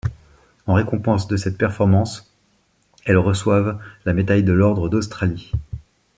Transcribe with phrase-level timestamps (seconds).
[0.65, 2.33] En récompense de cette performance,
[3.05, 5.51] elles reçoivent la médaille de l'Ordre d'Australie.